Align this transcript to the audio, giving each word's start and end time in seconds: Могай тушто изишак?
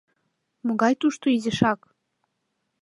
Могай 0.65 0.93
тушто 1.01 1.25
изишак? 1.35 1.79